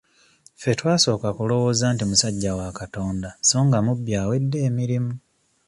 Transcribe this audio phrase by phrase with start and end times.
[0.59, 5.13] Ffe twasooka kulowooza nti musajja wa Katonda so nga mubbi awedde emirimu.